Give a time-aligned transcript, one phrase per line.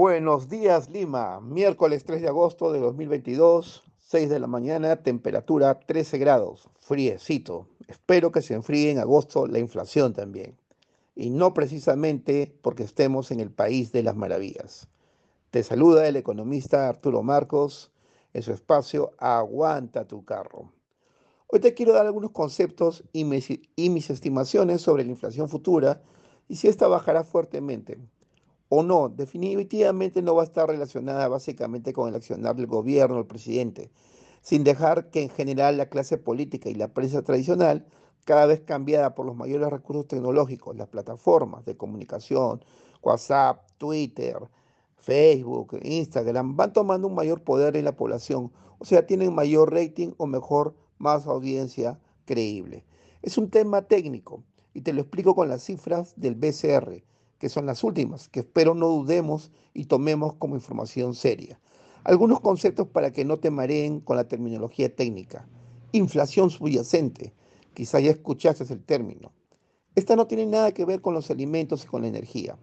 [0.00, 6.18] Buenos días Lima, miércoles 3 de agosto de 2022, 6 de la mañana, temperatura 13
[6.18, 7.66] grados, friecito.
[7.88, 10.56] Espero que se enfríe en agosto la inflación también.
[11.16, 14.86] Y no precisamente porque estemos en el país de las maravillas.
[15.50, 17.90] Te saluda el economista Arturo Marcos
[18.34, 20.70] en su espacio Aguanta tu carro.
[21.48, 26.00] Hoy te quiero dar algunos conceptos y mis, y mis estimaciones sobre la inflación futura
[26.46, 27.98] y si esta bajará fuertemente
[28.68, 33.26] o no, definitivamente no va a estar relacionada básicamente con el accionar del gobierno, el
[33.26, 33.90] presidente,
[34.42, 37.86] sin dejar que en general la clase política y la prensa tradicional,
[38.24, 42.62] cada vez cambiada por los mayores recursos tecnológicos, las plataformas de comunicación,
[43.02, 44.36] WhatsApp, Twitter,
[44.96, 50.12] Facebook, Instagram, van tomando un mayor poder en la población, o sea, tienen mayor rating
[50.18, 52.84] o mejor, más audiencia creíble.
[53.22, 54.42] Es un tema técnico
[54.74, 57.02] y te lo explico con las cifras del BCR
[57.38, 61.60] que son las últimas, que espero no dudemos y tomemos como información seria.
[62.04, 65.48] Algunos conceptos para que no te mareen con la terminología técnica.
[65.92, 67.32] Inflación subyacente,
[67.74, 69.32] quizá ya escuchaste el término.
[69.94, 72.56] Esta no tiene nada que ver con los alimentos y con la energía.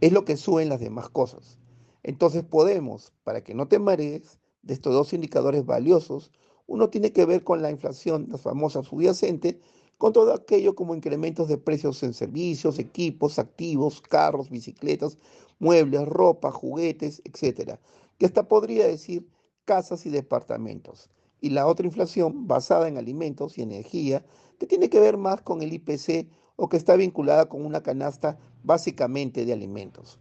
[0.00, 1.58] Es lo que suben las demás cosas.
[2.02, 6.32] Entonces podemos, para que no te marees, de estos dos indicadores valiosos,
[6.66, 9.60] uno tiene que ver con la inflación, la famosa subyacente,
[9.98, 15.18] con todo aquello como incrementos de precios en servicios, equipos, activos, carros, bicicletas,
[15.58, 17.78] muebles, ropa, juguetes, etc.
[18.18, 19.26] Que podría decir
[19.64, 21.10] casas y departamentos.
[21.40, 24.24] Y la otra inflación basada en alimentos y energía,
[24.58, 28.38] que tiene que ver más con el IPC o que está vinculada con una canasta
[28.62, 30.18] básicamente de alimentos.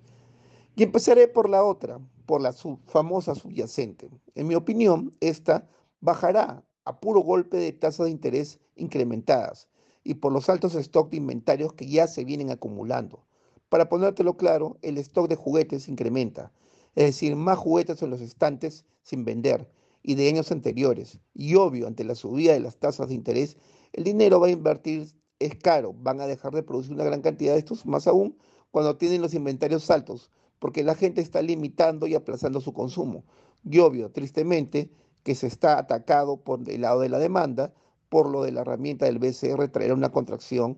[0.76, 2.54] Y empezaré por la otra, por la
[2.88, 4.10] famosa subyacente.
[4.36, 5.68] En mi opinión, esta
[6.02, 9.68] bajará a puro golpe de tasas de interés incrementadas
[10.04, 13.26] y por los altos stock de inventarios que ya se vienen acumulando.
[13.70, 16.52] Para ponértelo claro, el stock de juguetes incrementa,
[16.96, 19.68] es decir, más juguetes en los estantes sin vender
[20.04, 21.20] y de años anteriores.
[21.34, 23.58] Y obvio, ante la subida de las tasas de interés,
[23.94, 27.54] el dinero va a invertir, es caro, van a dejar de producir una gran cantidad
[27.54, 28.38] de estos, más aún
[28.70, 30.30] cuando tienen los inventarios altos,
[30.60, 33.24] porque la gente está limitando y aplazando su consumo.
[33.64, 34.92] Y obvio, tristemente,
[35.26, 37.74] que se está atacado por el lado de la demanda,
[38.10, 40.78] por lo de la herramienta del BCR, traerá una contracción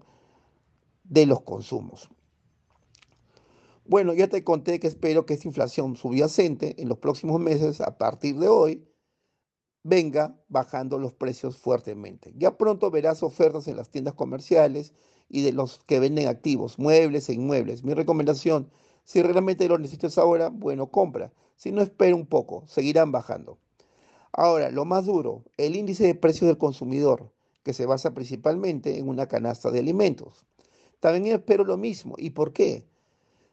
[1.03, 2.09] de los consumos.
[3.83, 7.97] Bueno, ya te conté que espero que esta inflación subyacente en los próximos meses, a
[7.97, 8.87] partir de hoy,
[9.83, 12.33] venga bajando los precios fuertemente.
[12.37, 14.93] Ya pronto verás ofertas en las tiendas comerciales
[15.27, 17.83] y de los que venden activos, muebles e inmuebles.
[17.83, 18.71] Mi recomendación,
[19.03, 21.33] si realmente lo necesitas ahora, bueno, compra.
[21.57, 23.59] Si no, espera un poco, seguirán bajando.
[24.39, 27.31] Ahora, lo más duro, el índice de precios del consumidor,
[27.63, 30.45] que se basa principalmente en una canasta de alimentos.
[30.99, 32.13] También espero lo mismo.
[32.19, 32.85] ¿Y por qué?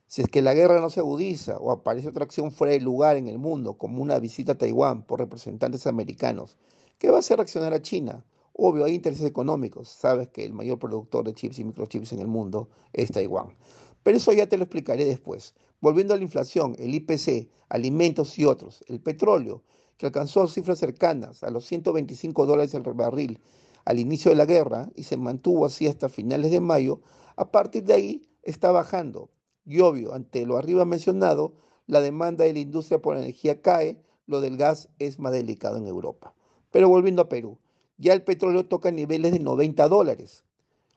[0.08, 3.16] Si es que la guerra no se agudiza o aparece otra acción fuera de lugar
[3.16, 6.58] en el mundo, como una visita a Taiwán por representantes americanos,
[6.98, 8.22] ¿qué va a hacer reaccionar a China?
[8.52, 9.88] Obvio, hay intereses económicos.
[9.88, 13.56] Sabes que el mayor productor de chips y microchips en el mundo es Taiwán.
[14.02, 15.54] Pero eso ya te lo explicaré después.
[15.80, 19.62] Volviendo a la inflación, el IPC, alimentos y otros, el petróleo,
[19.96, 23.40] que alcanzó cifras cercanas a los 125 dólares el barril
[23.84, 27.00] al inicio de la guerra y se mantuvo así hasta finales de mayo,
[27.36, 29.30] a partir de ahí está bajando.
[29.66, 31.54] Y obvio, ante lo arriba mencionado,
[31.86, 35.86] la demanda de la industria por energía cae, lo del gas es más delicado en
[35.86, 36.34] Europa.
[36.70, 37.58] Pero volviendo a Perú,
[37.98, 40.44] ya el petróleo toca niveles de 90 dólares.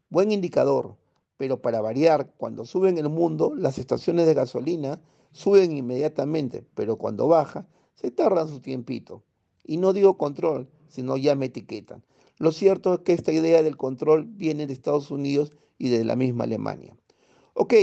[0.09, 0.95] Buen indicador,
[1.37, 4.99] pero para variar, cuando sube en el mundo, las estaciones de gasolina
[5.33, 9.23] suben inmediatamente, pero cuando baja, se tardan su tiempito.
[9.63, 12.03] Y no digo control, sino ya me etiquetan.
[12.37, 16.15] Lo cierto es que esta idea del control viene de Estados Unidos y de la
[16.15, 16.95] misma Alemania.
[17.53, 17.73] Ok,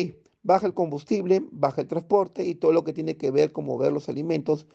[0.44, 3.92] baja el combustible, baja el transporte y todo lo que tiene que ver con mover
[3.92, 4.66] los alimentos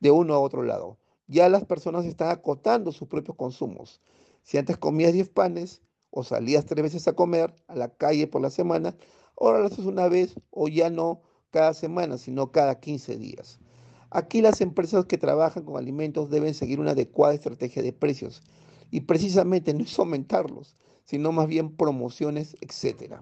[0.00, 0.98] de uno a otro lado.
[1.28, 4.00] Ya las personas están acotando sus propios consumos.
[4.42, 8.42] Si antes comías 10 panes o salías tres veces a comer a la calle por
[8.42, 8.96] la semana,
[9.40, 13.60] ahora lo haces una vez o ya no cada semana, sino cada 15 días.
[14.10, 18.42] Aquí las empresas que trabajan con alimentos deben seguir una adecuada estrategia de precios
[18.90, 23.16] y precisamente no es aumentarlos, sino más bien promociones, etc.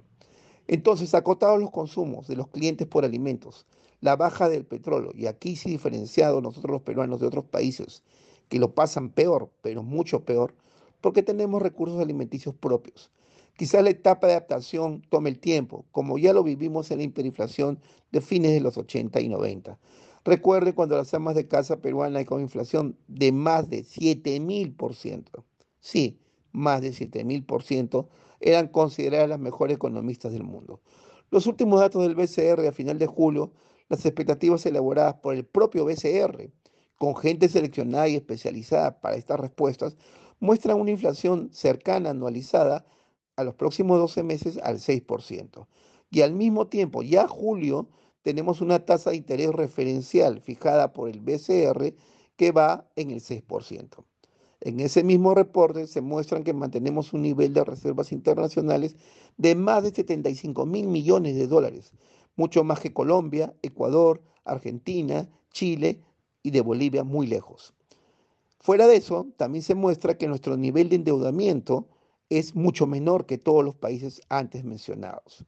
[0.68, 3.66] Entonces, acotados los consumos de los clientes por alimentos,
[4.00, 8.04] la baja del petróleo, y aquí sí diferenciado nosotros los peruanos de otros países
[8.48, 10.54] que lo pasan peor, pero mucho peor,
[11.00, 13.10] porque tenemos recursos alimenticios propios.
[13.56, 17.80] Quizás la etapa de adaptación tome el tiempo, como ya lo vivimos en la hiperinflación
[18.12, 19.78] de fines de los 80 y 90.
[20.26, 25.44] Recuerde cuando las amas de casa peruana hay con inflación de más de 7000%.
[25.78, 26.18] Sí,
[26.50, 28.08] más de 7000%
[28.40, 30.80] eran consideradas las mejores economistas del mundo.
[31.30, 33.52] Los últimos datos del BCR a final de julio
[33.88, 36.50] las expectativas elaboradas por el propio BCR,
[36.98, 39.96] con gente seleccionada y especializada para estas respuestas,
[40.40, 42.84] muestran una inflación cercana anualizada
[43.36, 45.68] a los próximos 12 meses al 6%.
[46.10, 47.88] Y al mismo tiempo, ya julio,
[48.26, 51.94] tenemos una tasa de interés referencial fijada por el BCR
[52.34, 54.04] que va en el 6%.
[54.62, 58.96] En ese mismo reporte se muestran que mantenemos un nivel de reservas internacionales
[59.36, 61.92] de más de 75 mil millones de dólares,
[62.34, 66.00] mucho más que Colombia, Ecuador, Argentina, Chile
[66.42, 67.74] y de Bolivia muy lejos.
[68.58, 71.86] Fuera de eso, también se muestra que nuestro nivel de endeudamiento
[72.28, 75.46] es mucho menor que todos los países antes mencionados.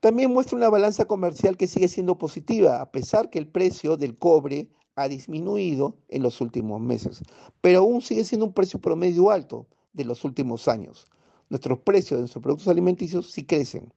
[0.00, 4.16] También muestra una balanza comercial que sigue siendo positiva, a pesar que el precio del
[4.16, 7.20] cobre ha disminuido en los últimos meses,
[7.60, 11.08] pero aún sigue siendo un precio promedio alto de los últimos años.
[11.50, 13.92] Nuestros precios de nuestros productos alimenticios sí crecen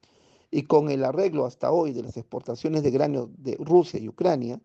[0.50, 4.60] y con el arreglo hasta hoy de las exportaciones de grano de Rusia y Ucrania,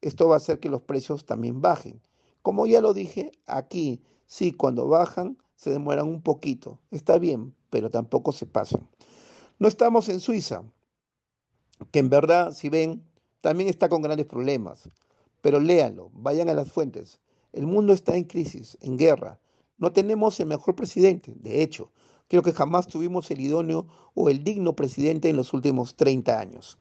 [0.00, 2.00] esto va a hacer que los precios también bajen.
[2.42, 6.80] Como ya lo dije, aquí sí, cuando bajan, se demoran un poquito.
[6.90, 8.88] Está bien, pero tampoco se pasan.
[9.62, 10.64] No estamos en Suiza,
[11.92, 13.00] que en verdad, si ven,
[13.42, 14.90] también está con grandes problemas.
[15.40, 17.20] Pero léanlo, vayan a las fuentes.
[17.52, 19.38] El mundo está en crisis, en guerra.
[19.78, 21.92] No tenemos el mejor presidente, de hecho,
[22.26, 26.76] creo que jamás tuvimos el idóneo o el digno presidente en los últimos 30 años.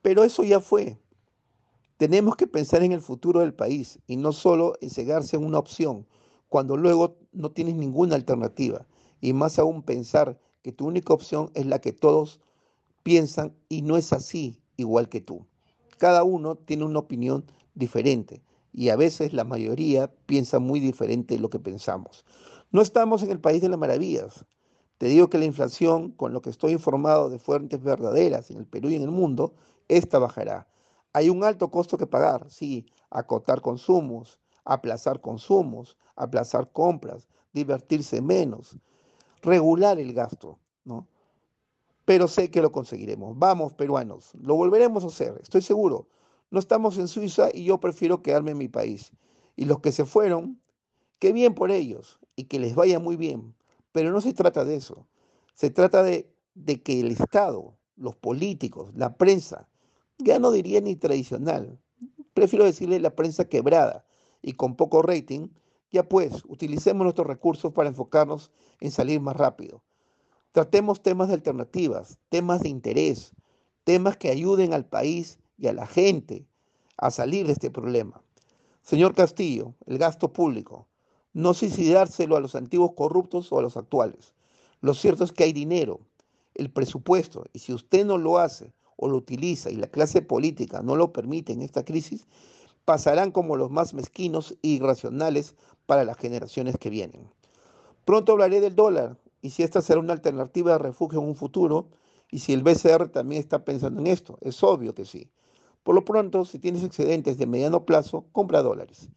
[0.00, 0.96] Pero eso ya fue.
[1.98, 5.58] Tenemos que pensar en el futuro del país y no solo en cegarse en una
[5.58, 6.06] opción,
[6.48, 8.86] cuando luego no tienes ninguna alternativa.
[9.20, 12.40] Y más aún pensar que tu única opción es la que todos
[13.02, 15.46] piensan y no es así igual que tú.
[15.98, 17.44] Cada uno tiene una opinión
[17.74, 22.24] diferente y a veces la mayoría piensa muy diferente de lo que pensamos.
[22.72, 24.46] No estamos en el país de las maravillas.
[24.96, 28.66] Te digo que la inflación, con lo que estoy informado de fuentes verdaderas en el
[28.66, 29.52] Perú y en el mundo,
[29.88, 30.66] esta bajará.
[31.12, 38.78] Hay un alto costo que pagar, sí, acotar consumos, aplazar consumos, aplazar compras, divertirse menos,
[39.44, 41.06] regular el gasto, ¿no?
[42.04, 43.38] Pero sé que lo conseguiremos.
[43.38, 46.08] Vamos, peruanos, lo volveremos a hacer, estoy seguro.
[46.50, 49.12] No estamos en Suiza y yo prefiero quedarme en mi país.
[49.56, 50.60] Y los que se fueron,
[51.18, 53.54] qué bien por ellos y que les vaya muy bien.
[53.92, 55.06] Pero no se trata de eso.
[55.54, 59.68] Se trata de, de que el Estado, los políticos, la prensa,
[60.18, 61.78] ya no diría ni tradicional,
[62.34, 64.04] prefiero decirle la prensa quebrada
[64.42, 65.48] y con poco rating,
[65.94, 68.50] ya pues, utilicemos nuestros recursos para enfocarnos
[68.80, 69.80] en salir más rápido.
[70.50, 73.32] Tratemos temas de alternativas, temas de interés,
[73.84, 76.44] temas que ayuden al país y a la gente
[76.96, 78.20] a salir de este problema.
[78.82, 80.88] Señor Castillo, el gasto público,
[81.32, 84.34] no sé si dárselo a los antiguos corruptos o a los actuales.
[84.80, 86.00] Lo cierto es que hay dinero,
[86.54, 90.82] el presupuesto, y si usted no lo hace o lo utiliza y la clase política
[90.82, 92.26] no lo permite en esta crisis,
[92.84, 95.54] pasarán como los más mezquinos e irracionales
[95.86, 97.30] para las generaciones que vienen.
[98.04, 101.88] Pronto hablaré del dólar y si esta será una alternativa de refugio en un futuro
[102.30, 104.38] y si el BCR también está pensando en esto.
[104.40, 105.30] Es obvio que sí.
[105.82, 109.08] Por lo pronto, si tienes excedentes de mediano plazo, compra dólares.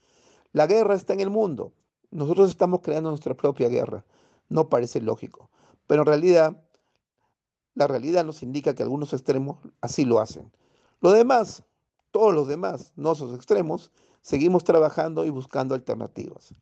[0.52, 1.74] La guerra está en el mundo.
[2.12, 4.06] Nosotros estamos creando nuestra propia guerra.
[4.50, 5.50] No parece lógico.
[5.88, 6.58] Pero en realidad
[7.78, 10.52] la realidad nos indica que algunos extremos así lo hacen.
[11.00, 11.64] Lo demás,
[12.12, 16.54] todos los demás, no esos extremos, seguimos trabajando y buscando alternativas.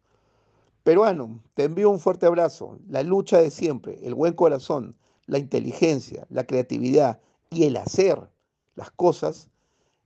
[0.84, 2.78] Peruano, te envío un fuerte abrazo.
[2.88, 8.30] La lucha de siempre, el buen corazón, la inteligencia, la creatividad y el hacer
[8.76, 9.50] las cosas,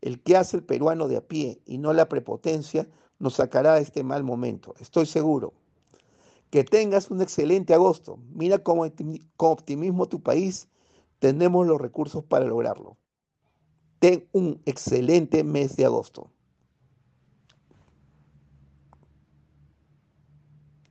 [0.01, 2.87] el que hace el peruano de a pie y no la prepotencia,
[3.19, 4.73] nos sacará de este mal momento.
[4.79, 5.53] Estoy seguro.
[6.49, 8.17] Que tengas un excelente agosto.
[8.33, 8.79] Mira con
[9.37, 10.69] optimismo tu país
[11.19, 12.97] tenemos los recursos para lograrlo.
[13.99, 16.31] Ten un excelente mes de agosto.